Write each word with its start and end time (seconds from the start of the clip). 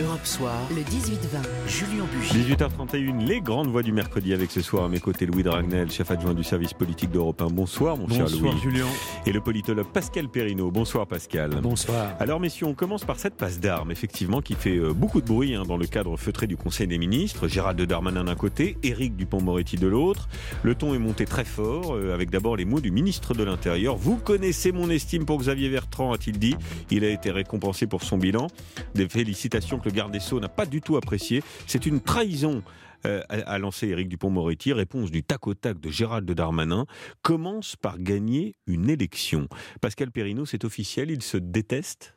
Europe 0.00 0.24
Soir, 0.24 0.54
le 0.70 0.82
18-20, 0.82 1.66
Julien 1.66 2.04
Bugier. 2.12 2.54
18h31, 2.54 3.26
les 3.26 3.40
grandes 3.40 3.66
voix 3.66 3.82
du 3.82 3.90
mercredi 3.90 4.32
avec 4.32 4.52
ce 4.52 4.60
soir 4.60 4.84
à 4.84 4.88
mes 4.88 5.00
côtés 5.00 5.26
Louis 5.26 5.42
Dragnel, 5.42 5.90
chef 5.90 6.12
adjoint 6.12 6.34
du 6.34 6.44
service 6.44 6.72
politique 6.72 7.10
d'Europe 7.10 7.42
1. 7.42 7.48
Bonsoir 7.48 7.96
mon 7.96 8.06
cher 8.08 8.26
Louis. 8.26 8.40
Bonsoir 8.40 8.58
Julien. 8.58 8.86
Et 9.26 9.32
le 9.32 9.40
politologue 9.40 9.88
Pascal 9.92 10.28
Perrineau. 10.28 10.70
Bonsoir 10.70 11.08
Pascal. 11.08 11.50
Bonsoir. 11.60 12.14
Alors 12.20 12.38
messieurs, 12.38 12.66
on 12.66 12.74
commence 12.74 13.04
par 13.04 13.18
cette 13.18 13.34
passe 13.34 13.58
d'armes, 13.58 13.90
effectivement, 13.90 14.40
qui 14.40 14.54
fait 14.54 14.76
euh, 14.76 14.92
beaucoup 14.92 15.20
de 15.20 15.26
bruit 15.26 15.56
hein, 15.56 15.64
dans 15.66 15.76
le 15.76 15.86
cadre 15.86 16.16
feutré 16.16 16.46
du 16.46 16.56
Conseil 16.56 16.86
des 16.86 16.98
ministres. 16.98 17.48
Gérald 17.48 17.80
Darmanin 17.82 18.22
d'un 18.22 18.36
côté, 18.36 18.78
Éric 18.84 19.16
Dupont-Moretti 19.16 19.78
de 19.78 19.88
l'autre. 19.88 20.28
Le 20.62 20.76
ton 20.76 20.94
est 20.94 21.00
monté 21.00 21.24
très 21.24 21.44
fort, 21.44 21.96
euh, 21.96 22.14
avec 22.14 22.30
d'abord 22.30 22.56
les 22.56 22.66
mots 22.66 22.80
du 22.80 22.92
ministre 22.92 23.34
de 23.34 23.42
l'Intérieur. 23.42 23.96
Vous 23.96 24.16
connaissez 24.16 24.70
mon 24.70 24.90
estime 24.90 25.24
pour 25.24 25.40
Xavier 25.40 25.70
Bertrand, 25.70 26.12
a-t-il 26.12 26.38
dit. 26.38 26.54
Il 26.92 27.02
a 27.04 27.10
été 27.10 27.32
récompensé 27.32 27.88
pour 27.88 28.04
son 28.04 28.16
bilan. 28.16 28.46
Des 28.94 29.08
félicitations 29.08 29.80
que 29.80 29.87
le 29.88 29.94
garde 29.94 30.12
des 30.12 30.20
Sceaux 30.20 30.38
n'a 30.38 30.50
pas 30.50 30.66
du 30.66 30.82
tout 30.82 30.96
apprécié. 30.96 31.42
C'est 31.66 31.86
une 31.86 32.00
trahison 32.00 32.62
euh, 33.06 33.22
a 33.28 33.58
lancé 33.58 33.88
Éric 33.88 34.08
Dupont-Moretti. 34.08 34.72
Réponse 34.72 35.10
du 35.10 35.22
tac 35.22 35.46
au 35.46 35.54
tac 35.54 35.80
de 35.80 35.88
Gérald 35.88 36.30
Darmanin. 36.30 36.84
Commence 37.22 37.76
par 37.76 37.98
gagner 37.98 38.56
une 38.66 38.90
élection. 38.90 39.48
Pascal 39.80 40.10
Perrineau, 40.10 40.44
c'est 40.46 40.64
officiel, 40.64 41.10
ils 41.10 41.22
se 41.22 41.36
détestent 41.36 42.14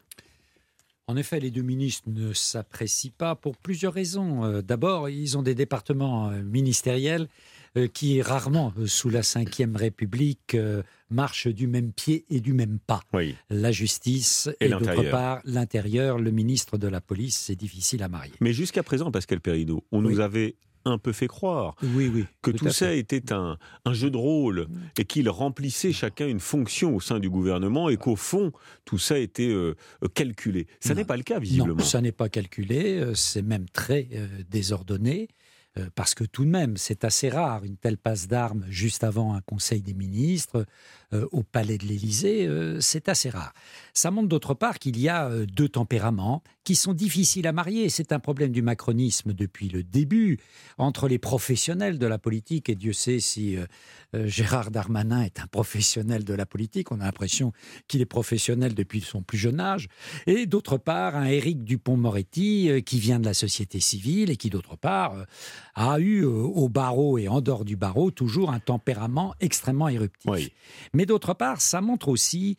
en 1.08 1.18
effet, 1.18 1.42
les 1.42 1.52
deux 1.52 1.64
ministres 1.64 2.08
ne 2.08 2.32
s'apprécient 2.32 3.12
pas 3.18 3.36
pour 3.36 3.58
plusieurs 3.58 3.92
raisons. 3.92 4.46
Euh, 4.46 4.62
d'abord, 4.62 5.10
ils 5.10 5.38
ont 5.38 5.42
des 5.42 5.56
départements 5.56 6.30
euh, 6.30 6.42
ministériels 6.42 7.28
qui, 7.94 8.22
rarement, 8.22 8.74
sous 8.86 9.10
la 9.10 9.22
Ve 9.22 9.76
République, 9.76 10.58
marchent 11.10 11.48
du 11.48 11.68
même 11.68 11.92
pied 11.92 12.26
et 12.30 12.40
du 12.40 12.54
même 12.54 12.80
pas. 12.80 13.02
La 13.50 13.72
justice 13.72 14.50
et, 14.60 14.70
d'autre 14.70 15.10
part 15.10 15.42
l'intérieur, 15.46 16.20
le 16.20 16.32
ministre 16.32 16.78
de 16.78 16.88
la 16.88 17.02
police, 17.02 17.38
c'est 17.38 17.56
difficile 17.56 18.04
à 18.04 18.08
marier. 18.08 18.34
Mais 18.40 18.54
jusqu'à 18.54 18.84
présent, 18.84 19.12
Pascal 19.12 19.40
Perrineau, 19.40 19.84
on 19.92 20.02
nous 20.02 20.20
avait 20.20 20.56
un 20.86 20.98
peu 20.98 21.12
fait 21.12 21.28
croire 21.28 21.76
oui, 21.84 22.10
oui, 22.14 22.26
que 22.42 22.52
tout, 22.52 22.70
ça 22.70 22.94
était 22.94 23.32
un, 23.32 23.58
jeu 23.92 24.10
de 24.10 24.18
rôle 24.18 24.68
et 24.98 25.06
qu'ils 25.06 25.30
remplissaient 25.30 25.94
chacun 25.94 26.28
une 26.28 26.40
fonction 26.40 26.96
au 26.96 27.00
sein 27.00 27.20
du 27.20 27.30
gouvernement 27.30 27.90
et 27.90 27.98
qu'au 27.98 28.16
fond, 28.16 28.52
tout 28.86 28.98
ça 28.98 29.20
était 29.20 29.50
euh, 29.50 29.76
calculé. 30.14 30.68
Ça 30.80 30.96
n'est 30.96 31.06
pas 31.06 31.18
le 31.18 31.24
cas, 31.24 31.40
visiblement. 31.40 31.76
Non, 31.76 31.84
ça 31.84 32.02
n'est 32.02 32.12
pas 32.12 32.30
calculé, 32.30 33.00
euh, 33.00 33.14
c'est 33.14 33.42
même 33.42 33.66
très 33.70 34.08
euh, 34.14 34.28
désordonné. 34.50 35.28
Parce 35.96 36.16
que 36.16 36.24
tout 36.24 36.44
de 36.44 36.50
même, 36.50 36.78
c'est 36.78 37.06
assez 37.06 37.30
rare 37.30 37.64
une 37.64 37.78
telle 37.78 37.98
passe 37.98 38.28
d'armes 38.28 38.66
juste 38.70 39.04
avant 39.04 39.34
un 39.34 39.42
Conseil 39.42 39.82
des 39.82 39.94
ministres 39.94 40.66
au 41.32 41.44
Palais 41.44 41.78
de 41.78 41.86
l'Élysée, 41.86 42.50
c'est 42.80 43.10
assez 43.10 43.30
rare. 43.30 43.54
Ça 43.94 44.12
montre 44.12 44.30
d'autre 44.30 44.54
part 44.54 44.80
qu'il 44.80 45.00
y 45.00 45.10
a 45.10 45.30
deux 45.46 45.70
tempéraments 45.70 46.44
qui 46.64 46.76
sont 46.76 46.94
difficiles 46.94 47.48
à 47.48 47.52
marier. 47.52 47.90
C'est 47.90 48.12
un 48.12 48.20
problème 48.20 48.52
du 48.52 48.62
macronisme 48.62 49.34
depuis 49.34 49.70
le 49.70 49.84
début, 49.84 50.38
entre 50.78 51.08
les 51.08 51.18
professionnels 51.18 51.98
de 51.98 52.08
la 52.08 52.18
politique, 52.18 52.70
et 52.70 52.76
Dieu 52.76 52.94
sait 52.94 53.20
si 53.20 53.58
euh, 53.58 53.62
euh, 53.62 53.66
Gérard 54.14 54.72
Darmanin 54.72 55.22
est 55.22 55.40
un 55.40 55.48
professionnel 55.48 56.24
de 56.24 56.34
la 56.34 56.46
politique, 56.46 56.92
on 56.92 57.00
a 57.00 57.06
l'impression 57.06 57.54
qu'il 57.88 58.02
est 58.02 58.06
professionnel 58.06 58.74
depuis 58.74 59.02
son 59.02 59.22
plus 59.22 59.38
jeune 59.38 59.60
âge, 59.60 59.88
et 60.28 60.46
d'autre 60.46 60.78
part 60.78 61.16
un 61.16 61.26
Éric 61.26 61.64
Dupont-Moretti 61.64 62.70
euh, 62.70 62.82
qui 62.82 63.00
vient 63.00 63.20
de 63.20 63.26
la 63.26 63.34
société 63.34 63.80
civile 63.80 64.30
et 64.30 64.36
qui 64.36 64.50
d'autre 64.50 64.76
part 64.76 65.26
a 65.76 66.00
eu 66.00 66.24
au 66.24 66.68
barreau 66.70 67.18
et 67.18 67.28
en 67.28 67.42
dehors 67.42 67.66
du 67.66 67.76
barreau 67.76 68.12
toujours 68.12 68.52
un 68.52 68.60
tempérament 68.60 69.34
extrêmement 69.40 69.88
éruptif. 69.88 70.50
Mais 70.94 71.06
d'autre 71.06 71.34
part, 71.34 71.62
ça 71.62 71.82
montre 71.82 72.10
aussi 72.10 72.58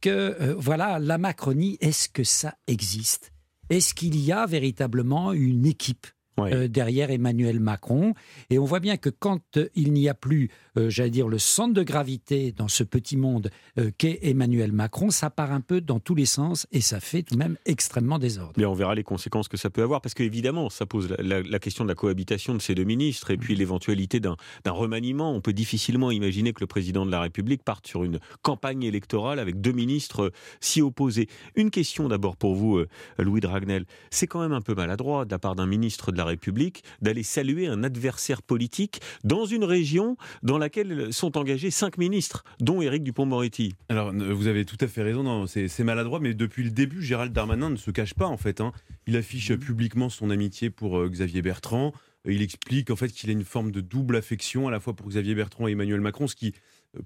que, 0.00 0.54
voilà, 0.58 0.98
la 0.98 1.18
Macronie, 1.18 1.76
est-ce 1.80 2.08
que 2.08 2.24
ça 2.24 2.54
existe? 2.66 3.32
Est-ce 3.68 3.94
qu'il 3.94 4.16
y 4.18 4.32
a 4.32 4.46
véritablement 4.46 5.32
une 5.32 5.66
équipe? 5.66 6.06
Euh, 6.38 6.68
derrière 6.68 7.10
Emmanuel 7.10 7.60
Macron. 7.60 8.12
Et 8.50 8.58
on 8.58 8.64
voit 8.64 8.80
bien 8.80 8.96
que 8.96 9.08
quand 9.08 9.56
euh, 9.56 9.68
il 9.74 9.92
n'y 9.92 10.08
a 10.08 10.14
plus, 10.14 10.50
euh, 10.76 10.90
j'allais 10.90 11.10
dire, 11.10 11.28
le 11.28 11.38
centre 11.38 11.72
de 11.72 11.82
gravité 11.82 12.52
dans 12.52 12.68
ce 12.68 12.84
petit 12.84 13.16
monde 13.16 13.50
qu'est 13.98 14.18
Emmanuel 14.22 14.72
Macron, 14.72 15.10
ça 15.10 15.30
part 15.30 15.52
un 15.52 15.60
peu 15.60 15.80
dans 15.80 16.00
tous 16.00 16.14
les 16.14 16.24
sens 16.24 16.66
et 16.72 16.80
ça 16.80 17.00
fait 17.00 17.22
tout 17.22 17.34
de 17.34 17.38
même 17.38 17.56
extrêmement 17.66 18.18
désordre. 18.18 18.54
Mais 18.56 18.64
on 18.64 18.74
verra 18.74 18.94
les 18.94 19.02
conséquences 19.02 19.48
que 19.48 19.56
ça 19.56 19.70
peut 19.70 19.82
avoir, 19.82 20.00
parce 20.00 20.14
qu'évidemment, 20.14 20.70
ça 20.70 20.86
pose 20.86 21.14
la, 21.18 21.58
question 21.58 21.84
de 21.84 21.88
la 21.88 21.94
cohabitation 21.94 22.54
de 22.54 22.58
ces 22.60 22.74
deux 22.74 22.84
ministres 22.84 23.30
et 23.30 23.36
puis 23.36 23.54
l'éventualité 23.54 24.20
d'un 24.20 24.36
remaniement. 24.66 25.32
On 25.34 25.40
peut 25.40 25.52
difficilement 25.52 26.10
imaginer 26.10 26.52
que 26.52 26.60
le 26.60 26.66
président 26.66 27.04
de 27.06 27.10
la 27.10 27.20
République 27.20 27.62
parte 27.62 27.86
sur 27.86 28.04
une 28.04 28.18
campagne 28.42 28.82
électorale 28.82 29.38
avec 29.38 29.60
deux 29.60 29.72
ministres 29.72 30.32
si 30.60 30.80
opposés. 30.82 31.28
Une 31.54 31.70
question 31.70 32.08
d'abord 32.08 32.36
pour 32.36 32.54
vous, 32.54 32.82
Louis 33.18 33.40
Dragnel. 33.40 33.84
C'est 34.10 34.26
quand 34.26 34.40
même 34.40 34.52
un 34.52 34.62
peu 34.62 34.74
maladroit 34.74 35.24
de 35.24 35.30
la 35.30 35.38
part 35.38 35.54
d'un 35.54 35.66
ministre 35.66 36.12
de 36.12 36.18
la 36.18 36.25
République 36.26 36.84
d'aller 37.00 37.22
saluer 37.22 37.66
un 37.66 37.82
adversaire 37.82 38.42
politique 38.42 39.00
dans 39.24 39.46
une 39.46 39.64
région 39.64 40.16
dans 40.42 40.58
laquelle 40.58 41.12
sont 41.12 41.36
engagés 41.38 41.70
cinq 41.70 41.98
ministres, 41.98 42.44
dont 42.60 42.82
Éric 42.82 43.02
Dupont-Moretti. 43.02 43.74
Alors, 43.88 44.12
vous 44.12 44.46
avez 44.46 44.64
tout 44.64 44.76
à 44.80 44.88
fait 44.88 45.02
raison, 45.02 45.46
c'est 45.46 45.84
maladroit, 45.84 46.20
mais 46.20 46.34
depuis 46.34 46.64
le 46.64 46.70
début, 46.70 47.02
Gérald 47.02 47.32
Darmanin 47.32 47.70
ne 47.70 47.76
se 47.76 47.90
cache 47.90 48.14
pas, 48.14 48.26
en 48.26 48.36
fait. 48.36 48.60
Hein. 48.60 48.72
Il 49.06 49.16
affiche 49.16 49.50
mmh. 49.50 49.58
publiquement 49.58 50.08
son 50.08 50.30
amitié 50.30 50.70
pour 50.70 50.98
euh, 50.98 51.08
Xavier 51.08 51.42
Bertrand. 51.42 51.92
Il 52.28 52.42
explique 52.42 52.90
en 52.90 52.96
fait 52.96 53.08
qu'il 53.08 53.30
a 53.30 53.32
une 53.32 53.44
forme 53.44 53.70
de 53.70 53.80
double 53.80 54.16
affection 54.16 54.66
à 54.66 54.70
la 54.70 54.80
fois 54.80 54.94
pour 54.94 55.08
Xavier 55.08 55.34
Bertrand 55.34 55.68
et 55.68 55.72
Emmanuel 55.72 56.00
Macron, 56.00 56.26
ce 56.26 56.34
qui 56.34 56.54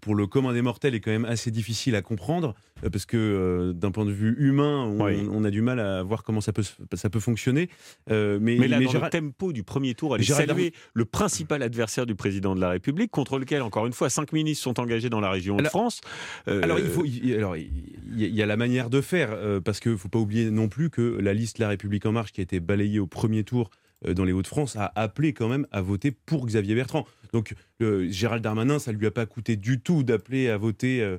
pour 0.00 0.14
le 0.14 0.26
commun 0.26 0.52
des 0.52 0.62
mortels 0.62 0.94
est 0.94 1.00
quand 1.00 1.10
même 1.10 1.24
assez 1.24 1.50
difficile 1.50 1.94
à 1.94 2.02
comprendre 2.02 2.54
euh, 2.84 2.90
parce 2.90 3.06
que 3.06 3.16
euh, 3.16 3.72
d'un 3.72 3.90
point 3.90 4.04
de 4.04 4.12
vue 4.12 4.34
humain, 4.38 4.86
on, 4.86 5.44
a 5.44 5.50
du 5.50 5.62
mal 5.62 5.80
à 5.80 6.02
voir 6.02 6.22
comment 6.22 6.40
ça 6.40 6.52
peut 6.52 6.62
ça 6.94 7.10
peut 7.10 7.20
fonctionner. 7.20 7.68
Euh, 8.10 8.38
mais, 8.40 8.56
mais, 8.56 8.68
là, 8.68 8.80
dans 8.80 8.92
le 8.92 9.10
tempo 9.10 9.52
du 9.52 9.62
premier 9.62 9.94
tour, 9.94 10.14
aller 10.14 10.24
saluer 10.24 10.72
le 10.94 11.04
principal 11.04 11.62
adversaire 11.62 12.06
du 12.06 12.14
président 12.14 12.54
de 12.54 12.60
la 12.60 12.70
République, 12.70 13.10
contre 13.10 13.38
lequel, 13.38 13.62
encore 13.62 13.86
une 13.86 13.92
fois, 13.92 14.10
cinq 14.10 14.32
ministres 14.32 14.62
sont 14.62 14.80
engagés 14.80 15.10
dans 15.10 15.20
la 15.20 15.30
région 15.30 15.56
de 15.56 15.64
France. 15.64 16.00
Alors 16.46 16.78
il 16.78 16.86
faut, 16.86 17.04
alors 17.34 17.56
il 17.56 17.70
y, 18.16 18.42
a 18.42 18.46
la 18.46 18.56
manière 18.56 18.90
de 18.90 19.00
faire 19.00 19.36
parce 19.64 19.80
qu'il 19.80 19.96
faut 19.96 20.08
pas 20.08 20.18
oublier 20.18 20.50
non 20.50 20.68
plus 20.68 20.90
que 20.90 21.18
la 21.20 21.34
liste 21.34 21.58
La 21.58 21.68
République 21.68 22.06
en 22.06 22.12
Marche 22.12 22.32
qui 22.32 22.40
a 22.40 22.44
été 22.44 22.60
balayée 22.60 22.98
au 22.98 23.06
premier 23.06 23.44
tour 23.44 23.70
dans 24.06 24.24
les 24.24 24.32
Hauts-de-France 24.32 24.76
a 24.76 24.92
appelé 24.94 25.32
quand 25.32 25.48
même 25.48 25.66
à 25.70 25.82
voter 25.82 26.10
pour 26.10 26.46
Xavier 26.46 26.74
Bertrand. 26.74 27.06
Donc 27.32 27.54
Gérald 27.80 28.42
Darmanin, 28.42 28.78
ça 28.78 28.92
lui 28.92 29.06
a 29.06 29.10
pas 29.10 29.26
coûté 29.26 29.56
du 29.56 29.80
tout 29.80 30.02
d'appeler 30.02 30.48
à 30.48 30.56
voter 30.56 31.02
euh, 31.02 31.10
euh, 31.10 31.18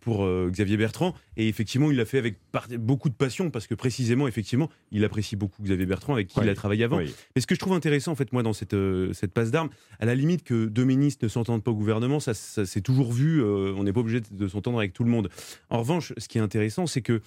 pour 0.00 0.24
euh, 0.24 0.50
Xavier 0.50 0.76
Bertrand. 0.76 1.14
Et 1.36 1.48
effectivement, 1.48 1.90
il 1.90 1.96
l'a 1.96 2.04
fait 2.04 2.18
avec 2.18 2.38
beaucoup 2.78 3.08
de 3.08 3.14
passion 3.14 3.50
parce 3.50 3.66
que 3.66 3.74
précisément, 3.74 4.28
effectivement, 4.28 4.70
il 4.92 5.04
apprécie 5.04 5.36
beaucoup 5.36 5.62
Xavier 5.62 5.86
Bertrand 5.86 6.14
avec 6.14 6.28
qui 6.28 6.40
il 6.40 6.48
a 6.48 6.54
travaillé 6.54 6.84
avant. 6.84 6.98
Mais 6.98 7.40
ce 7.40 7.46
que 7.46 7.54
je 7.54 7.60
trouve 7.60 7.72
intéressant, 7.72 8.12
en 8.12 8.14
fait, 8.14 8.32
moi, 8.32 8.42
dans 8.42 8.52
cette, 8.52 8.76
cette 9.12 9.32
passe 9.32 9.50
d'armes, 9.50 9.70
à 9.98 10.06
la 10.06 10.14
limite 10.14 10.44
que 10.44 10.66
deux 10.66 10.84
ministres 10.84 11.24
ne 11.24 11.28
s'entendent 11.28 11.64
pas 11.64 11.70
au 11.70 11.76
gouvernement, 11.76 12.20
ça, 12.20 12.34
ça 12.34 12.66
c'est 12.66 12.80
toujours 12.80 13.12
vu. 13.12 13.42
on 13.42 13.82
n'est 13.82 13.92
pas 13.92 14.00
obligé 14.00 14.20
de 14.30 14.48
s'entendre 14.48 14.78
avec 14.78 14.92
tout 14.92 15.04
le 15.04 15.10
monde. 15.10 15.28
En 15.70 15.78
revanche, 15.78 16.12
ce 16.18 16.28
qui 16.28 16.38
est 16.38 16.42
intéressant, 16.42 16.86
c'est 16.86 17.02
que 17.02 17.20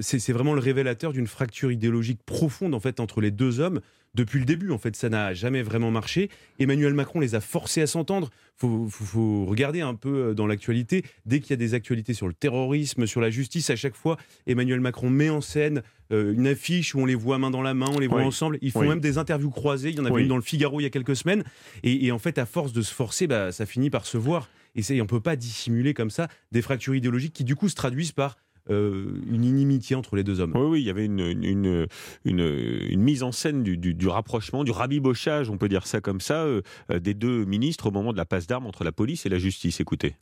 c'est 0.00 0.32
vraiment 0.32 0.54
le 0.54 0.60
révélateur 0.60 1.12
d'une 1.12 1.26
fracture 1.26 1.72
idéologique 1.72 2.22
profonde, 2.24 2.74
en 2.74 2.80
fait, 2.80 3.00
entre 3.00 3.20
les 3.20 3.30
deux 3.30 3.60
hommes 3.60 3.80
depuis 4.14 4.38
le 4.38 4.44
début. 4.44 4.70
En 4.70 4.78
fait, 4.78 4.94
ça 4.96 5.08
n'a 5.08 5.34
jamais 5.34 5.62
vraiment 5.62 5.90
marché. 5.90 6.30
Emmanuel 6.58 6.94
Macron 6.94 7.20
les 7.20 7.34
a 7.34 7.40
forcés 7.40 7.82
à 7.82 7.86
s'entendre. 7.86 8.30
Il 8.62 8.88
faut, 8.90 9.44
regarder 9.46 9.80
un 9.80 9.94
peu 9.94 10.28
euh, 10.30 10.34
dans 10.34 10.46
l'actualité. 10.46 11.04
Dès 11.26 11.40
qu'il 11.40 11.50
y 11.50 11.52
a 11.54 11.56
des 11.56 11.74
actualités 11.74 12.14
sur 12.14 12.28
le 12.28 12.34
terrorisme, 12.34 13.06
sur 13.06 13.20
la 13.20 13.30
justice, 13.30 13.70
à 13.70 13.76
chaque 13.76 13.96
fois, 13.96 14.16
Emmanuel 14.46 14.80
Macron 14.80 15.10
met 15.10 15.30
en 15.30 15.40
scène 15.40 15.82
euh, 16.12 16.34
une 16.34 16.46
affiche 16.46 16.94
où 16.94 17.00
on 17.00 17.06
les 17.06 17.14
voit 17.14 17.38
main 17.38 17.50
dans 17.50 17.62
la 17.62 17.74
main, 17.74 17.90
on 17.92 17.98
les 17.98 18.06
voit 18.06 18.22
ensemble. 18.22 18.58
Ils 18.60 18.70
font 18.70 18.88
même 18.88 19.00
des 19.00 19.18
interviews 19.18 19.50
croisées. 19.50 19.90
Il 19.90 19.96
y 19.96 20.00
en 20.00 20.04
avait 20.04 20.22
une 20.22 20.28
dans 20.28 20.36
le 20.36 20.42
Figaro 20.42 20.80
il 20.80 20.84
y 20.84 20.86
a 20.86 20.90
quelques 20.90 21.16
semaines. 21.16 21.44
Et, 21.82 22.12
en 22.12 22.18
fait, 22.18 22.38
à 22.38 22.46
force 22.46 22.72
de 22.72 22.82
se 22.82 22.94
forcer, 22.94 23.26
bah, 23.26 23.52
ça 23.52 23.66
finit 23.66 23.90
par 23.90 24.06
se 24.06 24.18
voir. 24.18 24.48
Et 24.74 24.82
on 24.92 25.04
ne 25.04 25.08
peut 25.08 25.20
pas 25.20 25.36
dissimuler 25.36 25.92
comme 25.92 26.10
ça 26.10 26.28
des 26.50 26.62
fractures 26.62 26.94
idéologiques 26.94 27.34
qui, 27.34 27.44
du 27.44 27.56
coup, 27.56 27.68
se 27.68 27.74
traduisent 27.74 28.12
par 28.12 28.36
euh, 28.70 29.20
une 29.26 29.44
inimitié 29.44 29.96
entre 29.96 30.16
les 30.16 30.22
deux 30.22 30.40
hommes. 30.40 30.52
Oui, 30.54 30.66
oui, 30.66 30.80
il 30.82 30.86
y 30.86 30.90
avait 30.90 31.04
une, 31.04 31.20
une, 31.20 31.86
une, 32.24 33.00
mise 33.00 33.22
en 33.22 33.32
scène 33.32 33.62
du, 33.62 33.76
du, 33.76 34.08
rapprochement, 34.08 34.62
du 34.62 34.70
rabibochage, 34.70 35.50
on 35.50 35.58
peut 35.58 35.68
dire 35.68 35.86
ça 35.86 36.00
comme 36.00 36.20
ça, 36.20 36.44
euh, 36.44 36.62
des 37.00 37.14
deux 37.14 37.44
ministres 37.44 37.86
au 37.86 37.90
moment 37.90 38.12
de 38.12 38.18
la 38.18 38.24
passe 38.24 38.46
d'armes 38.46 38.66
entre 38.66 38.84
la 38.84 38.92
police 38.92 39.26
et 39.26 39.28
la 39.28 39.38
justice. 39.38 39.80
Écoutez. 39.80 40.14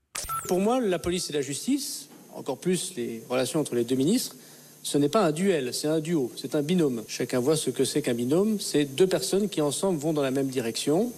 Pour 0.48 0.60
moi, 0.60 0.80
la 0.80 0.98
police 0.98 1.28
et 1.30 1.32
la 1.32 1.42
justice, 1.42 2.08
encore 2.34 2.58
plus 2.58 2.94
les 2.96 3.22
relations 3.28 3.60
entre 3.60 3.74
les 3.74 3.84
deux 3.84 3.96
ministres, 3.96 4.36
ce 4.82 4.96
n'est 4.96 5.10
pas 5.10 5.26
un 5.26 5.32
duel, 5.32 5.74
c'est 5.74 5.88
un 5.88 6.00
duo, 6.00 6.32
c'est 6.36 6.54
un 6.54 6.62
binôme. 6.62 7.02
Chacun 7.06 7.38
voit 7.38 7.56
ce 7.56 7.68
que 7.68 7.84
c'est 7.84 8.00
qu'un 8.00 8.14
binôme, 8.14 8.58
c'est 8.58 8.86
deux 8.86 9.06
personnes 9.06 9.50
qui 9.50 9.60
ensemble 9.60 9.98
vont 9.98 10.14
dans 10.14 10.22
la 10.22 10.30
même 10.30 10.48
direction. 10.48 11.12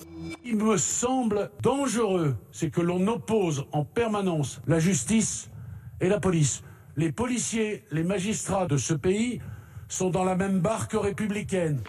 Il 0.45 0.57
me 0.57 0.77
semble 0.77 1.51
dangereux, 1.63 2.35
c'est 2.51 2.71
que 2.71 2.81
l'on 2.81 3.07
oppose 3.07 3.65
en 3.71 3.85
permanence 3.85 4.61
la 4.67 4.81
justice 4.81 5.49
et 6.01 6.09
la 6.09 6.19
police 6.19 6.63
les 6.97 7.13
policiers, 7.13 7.85
les 7.91 8.05
magistrats 8.05 8.67
de 8.67 8.77
ce 8.77 8.95
pays 8.95 9.41
sont 9.89 10.11
dans 10.11 10.25
la 10.25 10.37
même 10.37 10.61
barque 10.61 10.93
républicaine. 10.93 11.81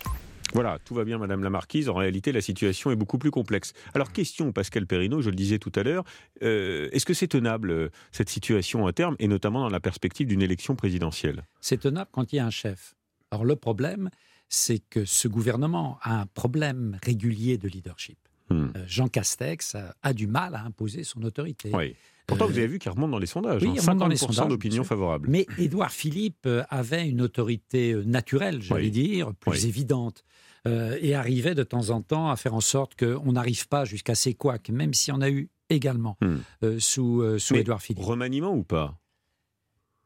Voilà, 0.53 0.77
tout 0.85 0.93
va 0.93 1.03
bien, 1.03 1.17
Madame 1.17 1.41
la 1.41 1.49
Marquise. 1.49 1.89
En 1.89 1.95
réalité, 1.95 2.31
la 2.31 2.41
situation 2.41 2.91
est 2.91 2.95
beaucoup 2.95 3.17
plus 3.17 3.31
complexe. 3.31 3.73
Alors, 3.95 4.11
question, 4.11 4.51
Pascal 4.51 4.85
Perrineau, 4.85 5.21
je 5.21 5.31
le 5.31 5.35
disais 5.35 5.57
tout 5.57 5.71
à 5.75 5.81
l'heure, 5.81 6.03
euh, 6.43 6.89
est-ce 6.91 7.07
que 7.07 7.15
c'est 7.15 7.27
tenable, 7.27 7.71
euh, 7.71 7.89
cette 8.11 8.29
situation 8.29 8.85
à 8.85 8.93
terme, 8.93 9.15
et 9.17 9.27
notamment 9.27 9.61
dans 9.61 9.69
la 9.69 9.79
perspective 9.79 10.27
d'une 10.27 10.43
élection 10.43 10.75
présidentielle? 10.75 11.43
C'est 11.59 11.79
tenable 11.79 12.09
quand 12.11 12.31
il 12.33 12.35
y 12.35 12.39
a 12.39 12.45
un 12.45 12.51
chef. 12.51 12.93
Alors 13.31 13.45
le 13.45 13.55
problème, 13.55 14.11
c'est 14.47 14.77
que 14.77 15.05
ce 15.05 15.27
gouvernement 15.27 15.97
a 16.03 16.21
un 16.21 16.27
problème 16.27 16.99
régulier 17.03 17.57
de 17.57 17.67
leadership. 17.67 18.19
Hmm. 18.49 18.67
Euh, 18.75 18.83
Jean 18.87 19.07
Castex 19.07 19.75
a, 20.01 20.13
du 20.13 20.27
mal 20.27 20.55
à 20.55 20.63
imposer 20.63 21.03
son 21.03 21.23
autorité. 21.23 21.71
Oui. 21.73 21.95
Pourtant, 22.27 22.45
Euh, 22.45 22.47
vous 22.49 22.57
avez 22.57 22.67
vu 22.67 22.79
qu'il 22.79 22.91
remonte 22.91 23.11
dans 23.11 23.19
les 23.19 23.25
sondages. 23.25 23.61
oui, 23.63 23.69
hein, 23.69 23.73
il 23.75 23.81
remonte 23.81 23.97
dans 23.99 24.07
les 24.07 24.15
50% 24.15 24.19
sondages, 24.33 24.49
d'opinion 24.49 24.83
favorable. 24.83 25.29
Mais 25.29 25.45
Édouard 25.57 25.91
Philippe 25.91 26.45
euh, 26.45 26.63
avait 26.69 27.07
une 27.07 27.21
autorité 27.21 27.91
euh, 27.93 28.03
naturelle, 28.03 28.61
j'allais 28.61 28.83
Oui. 28.85 28.91
dire, 28.91 29.33
plus 29.33 29.51
Oui. 29.63 29.67
évidente, 29.67 30.23
euh, 30.67 30.97
et 31.01 31.15
arrivait 31.15 31.55
de 31.55 31.63
temps 31.63 31.89
en 31.89 32.01
temps 32.01 32.29
à 32.29 32.35
faire 32.37 32.53
en 32.53 32.61
sorte 32.61 32.95
qu'on 32.97 33.33
n'arrive 33.33 33.67
pas 33.67 33.83
jusqu'à 33.85 34.15
ces 34.15 34.33
couacs, 34.33 34.69
même 34.69 34.93
si 34.93 35.11
on 35.11 35.19
a 35.21 35.29
eu 35.29 35.49
également 35.69 36.17
Hmm. 36.21 36.37
euh, 36.63 36.79
sous, 36.79 37.21
euh, 37.21 37.39
sous 37.39 37.55
Édouard 37.55 37.81
Philippe. 37.81 38.03
Remaniement 38.05 38.53
ou 38.55 38.63
pas? 38.63 38.97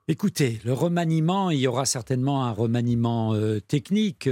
Écoutez, 0.07 0.59
le 0.63 0.71
remaniement, 0.73 1.49
il 1.49 1.59
y 1.59 1.67
aura 1.67 1.85
certainement 1.85 2.45
un 2.45 2.51
remaniement 2.51 3.33
euh, 3.33 3.59
technique. 3.59 4.27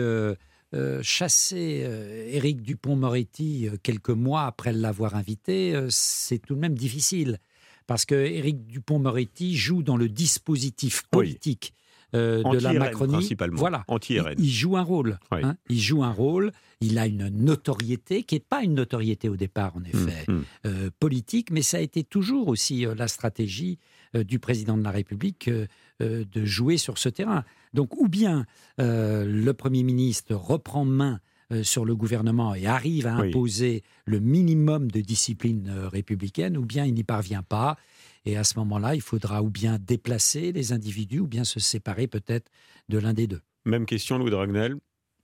Euh, 0.75 0.99
chasser 1.01 1.83
euh, 1.85 2.27
Éric 2.33 2.61
Dupont-Moretti 2.61 3.69
euh, 3.69 3.77
quelques 3.81 4.09
mois 4.09 4.43
après 4.43 4.73
l'avoir 4.73 5.15
invité, 5.15 5.73
c'est 5.89 6.39
tout 6.39 6.55
de 6.55 6.59
même 6.59 6.75
difficile. 6.75 7.39
Parce 7.87 8.03
que 8.03 8.15
Éric 8.15 8.65
Dupont-Moretti 8.65 9.55
joue 9.55 9.83
dans 9.83 9.95
le 9.95 10.09
dispositif 10.09 11.03
politique 11.11 11.73
de 12.13 12.57
la 12.59 12.73
Macronie. 12.73 13.13
principalement. 13.13 13.59
Voilà. 13.59 13.83
Anti-RN. 13.87 14.35
Il, 14.37 14.45
il 14.45 14.51
joue 14.51 14.75
un 14.75 14.81
rôle. 14.81 15.19
Oui. 15.31 15.39
hein. 15.43 15.55
Il 15.69 15.79
joue 15.79 16.03
un 16.03 16.11
rôle. 16.11 16.51
Il 16.81 16.97
a 16.97 17.05
une 17.05 17.29
notoriété 17.29 18.23
qui 18.23 18.35
n'est 18.35 18.39
pas 18.39 18.63
une 18.63 18.73
notoriété 18.73 19.29
au 19.29 19.35
départ, 19.35 19.75
en 19.77 19.83
effet, 19.83 20.25
hmm. 20.27 20.41
euh, 20.65 20.89
politique, 20.99 21.51
mais 21.51 21.61
ça 21.61 21.77
a 21.77 21.81
été 21.81 22.03
toujours 22.03 22.47
aussi 22.47 22.85
la 22.97 23.07
stratégie 23.07 23.79
du 24.23 24.39
président 24.39 24.77
de 24.77 24.83
la 24.83 24.91
République 24.91 25.47
euh, 25.47 25.67
euh, 26.01 26.23
de 26.31 26.45
jouer 26.45 26.77
sur 26.77 26.97
ce 26.97 27.09
terrain. 27.09 27.43
Donc, 27.73 27.99
ou 27.99 28.07
bien 28.07 28.45
euh, 28.79 29.25
le 29.25 29.53
Premier 29.53 29.83
ministre 29.83 30.33
reprend 30.35 30.85
main 30.85 31.19
euh, 31.51 31.63
sur 31.63 31.85
le 31.85 31.95
gouvernement 31.95 32.55
et 32.55 32.65
arrive 32.65 33.07
à 33.07 33.19
Oui. 33.19 33.27
imposer 33.29 33.83
le 34.05 34.19
minimum 34.19 34.89
de 34.89 35.01
discipline 35.01 35.67
euh, 35.69 35.87
républicaine, 35.89 36.57
ou 36.57 36.65
bien 36.65 36.85
il 36.85 36.93
n'y 36.93 37.03
parvient 37.03 37.43
pas. 37.43 37.77
Et 38.25 38.37
à 38.37 38.43
ce 38.43 38.57
moment-là, 38.59 38.95
il 38.95 39.01
faudra 39.01 39.43
ou 39.43 39.49
bien 39.49 39.77
déplacer 39.77 40.51
les 40.51 40.73
individus, 40.73 41.19
ou 41.19 41.27
bien 41.27 41.43
se 41.43 41.59
séparer 41.59 42.07
peut-être 42.07 42.49
de 42.89 42.97
l'un 42.97 43.13
des 43.13 43.27
deux. 43.27 43.41
Même 43.65 43.85
question, 43.85 44.17
Louis 44.17 44.31
Dragnel. 44.31 44.75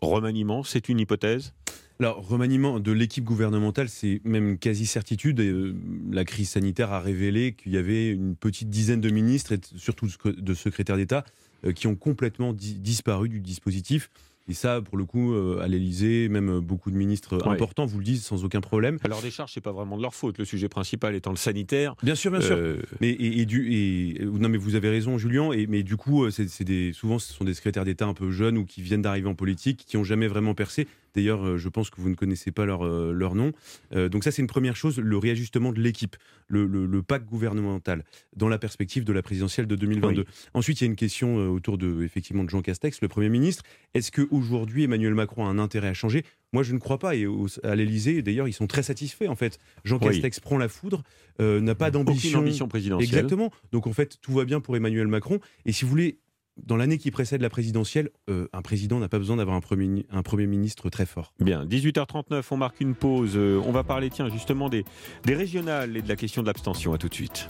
Remaniement, 0.01 0.63
c'est 0.63 0.89
une 0.89 0.99
hypothèse? 0.99 1.53
Alors, 2.01 2.27
remaniement 2.27 2.79
de 2.79 2.91
l'équipe 2.91 3.23
gouvernementale, 3.23 3.87
c'est 3.87 4.21
même 4.23 4.49
une 4.49 4.57
quasi-certitude. 4.57 5.39
Et, 5.39 5.49
euh, 5.49 5.75
la 6.11 6.25
crise 6.25 6.49
sanitaire 6.49 6.91
a 6.91 6.99
révélé 6.99 7.53
qu'il 7.53 7.73
y 7.73 7.77
avait 7.77 8.09
une 8.09 8.35
petite 8.35 8.69
dizaine 8.71 9.01
de 9.01 9.09
ministres 9.11 9.51
et 9.51 9.59
surtout 9.77 10.07
de 10.07 10.11
sec- 10.11 10.39
de 10.41 10.53
secrétaires 10.55 10.97
d'État 10.97 11.23
euh, 11.63 11.73
qui 11.73 11.85
ont 11.85 11.93
complètement 11.95 12.53
di- 12.53 12.79
disparu 12.79 13.29
du 13.29 13.39
dispositif. 13.39 14.09
Et 14.49 14.53
ça, 14.55 14.81
pour 14.81 14.97
le 14.97 15.05
coup, 15.05 15.31
euh, 15.33 15.59
à 15.61 15.67
l'Élysée, 15.67 16.27
même 16.27 16.59
beaucoup 16.59 16.89
de 16.89 16.95
ministres 16.97 17.37
Ouais. 17.37 17.53
importants 17.53 17.85
vous 17.85 17.99
le 17.99 18.03
disent 18.03 18.23
sans 18.23 18.43
aucun 18.43 18.59
problème. 18.59 18.97
Alors, 19.03 19.21
des 19.21 19.29
charges, 19.29 19.51
c'est 19.53 19.61
pas 19.61 19.71
vraiment 19.71 19.95
de 19.95 20.01
leur 20.01 20.15
faute. 20.15 20.39
Le 20.39 20.45
sujet 20.45 20.67
principal 20.67 21.13
étant 21.13 21.29
le 21.29 21.37
sanitaire. 21.37 21.93
Bien 22.01 22.15
sûr, 22.15 22.31
bien 22.31 22.41
sûr. 22.41 22.55
Euh, 22.57 22.81
Mais 22.99 23.11
et, 23.11 23.41
et 23.41 23.45
du 23.45 23.71
et, 23.71 24.25
non 24.25 24.49
mais 24.49 24.57
vous 24.57 24.73
avez 24.73 24.89
raison 24.89 25.19
Julien 25.19 25.51
et 25.51 25.67
mais 25.67 25.83
du 25.83 25.95
coup 25.95 26.29
c'est 26.31 26.63
des 26.63 26.91
souvent 26.93 27.19
ce 27.19 27.31
sont 27.31 27.45
des 27.45 27.53
secrétaires 27.53 27.85
d'État 27.85 28.07
un 28.07 28.15
peu 28.15 28.31
jeunes 28.31 28.57
ou 28.57 28.65
qui 28.65 28.81
viennent 28.81 29.03
d'arriver 29.03 29.29
en 29.29 29.35
politique 29.35 29.85
qui 29.87 29.95
ont 29.97 30.03
jamais 30.03 30.27
vraiment 30.27 30.55
percé. 30.55 30.87
D'ailleurs 31.15 31.45
euh, 31.45 31.57
je 31.57 31.69
pense 31.69 31.89
que 31.89 31.99
vous 31.99 32.09
ne 32.09 32.15
connaissez 32.15 32.51
pas 32.51 32.65
leur 32.65 32.85
euh, 32.85 33.11
leur 33.13 33.35
nom. 33.35 33.51
Euh, 33.93 34.09
donc 34.09 34.23
ça 34.23 34.31
c'est 34.31 34.41
une 34.41 34.47
première 34.47 34.75
chose 34.75 34.97
le 34.99 35.17
réajustement 35.17 35.71
de 35.73 35.79
l'équipe 35.81 36.15
le, 36.47 36.65
le, 36.65 36.85
le 36.85 37.01
pacte 37.03 37.25
gouvernemental 37.25 38.03
dans 38.35 38.47
la 38.49 38.57
perspective 38.57 39.03
de 39.03 39.13
la 39.13 39.21
présidentielle 39.21 39.67
de 39.67 39.75
2022. 39.75 40.21
Oui. 40.21 40.27
Ensuite 40.53 40.81
il 40.81 40.83
y 40.83 40.87
a 40.87 40.89
une 40.89 40.95
question 40.95 41.35
autour 41.51 41.77
de 41.77 42.03
effectivement 42.03 42.43
de 42.43 42.49
Jean 42.49 42.61
Castex 42.61 43.01
le 43.01 43.07
premier 43.07 43.29
ministre. 43.29 43.63
Est-ce 43.93 44.11
que 44.11 44.27
aujourd'hui 44.31 44.83
Emmanuel 44.83 45.13
Macron 45.13 45.45
a 45.45 45.49
un 45.49 45.59
intérêt 45.59 45.87
à 45.89 45.93
changer? 45.93 46.23
Moi 46.53 46.63
je 46.63 46.73
ne 46.73 46.79
crois 46.79 46.99
pas 46.99 47.15
et 47.15 47.25
au- 47.25 47.47
à 47.63 47.75
l'Élysée 47.75 48.21
d'ailleurs 48.21 48.47
ils 48.47 48.53
sont 48.53 48.67
très 48.67 48.83
satisfaits 48.83 49.27
en 49.27 49.35
fait. 49.35 49.59
Jean 49.83 49.97
Oui. 50.01 50.07
Castex 50.09 50.39
prend 50.39 50.57
la 50.57 50.67
foudre 50.67 51.03
euh, 51.39 51.59
n'a 51.61 51.75
pas 51.75 51.91
d'ambition 51.91 52.39
ambition 52.39 52.67
présidentielle. 52.67 53.07
Exactement. 53.07 53.51
Donc 53.71 53.87
en 53.87 53.93
fait, 53.93 54.17
tout 54.21 54.33
va 54.33 54.43
bien 54.45 54.59
pour 54.59 54.75
Emmanuel 54.75 55.07
Macron. 55.07 55.39
Et 55.65 55.71
si 55.71 55.85
vous 55.85 55.89
voulez, 55.89 56.19
dans 56.65 56.77
l'année 56.77 56.97
qui 56.97 57.11
précède 57.11 57.41
la 57.41 57.49
présidentielle, 57.49 58.09
euh, 58.29 58.47
un 58.53 58.61
président 58.61 58.99
n'a 58.99 59.09
pas 59.09 59.17
besoin 59.17 59.37
d'avoir 59.37 59.55
un 59.55 59.61
premier, 59.61 60.47
ministre 60.47 60.89
très 60.89 61.05
fort. 61.05 61.33
Bien, 61.39 61.65
18h39, 61.65 62.43
on 62.51 62.57
marque 62.57 62.81
une 62.81 62.95
pause. 62.95 63.33
Euh, 63.35 63.61
on 63.65 63.71
va 63.71 63.83
parler, 63.83 64.09
tiens, 64.09 64.29
justement 64.29 64.69
des, 64.69 64.85
des 65.25 65.35
régionales 65.35 65.97
et 65.97 66.01
de 66.01 66.09
la 66.09 66.15
question 66.15 66.41
de 66.41 66.47
l'abstention. 66.47 66.93
À 66.93 66.97
tout 66.97 67.09
de 67.09 67.13
suite. 67.13 67.49